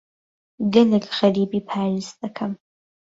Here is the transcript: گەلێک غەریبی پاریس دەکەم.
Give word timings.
گەلێک 0.73 1.05
غەریبی 1.17 1.65
پاریس 1.69 2.09
دەکەم. 2.21 2.51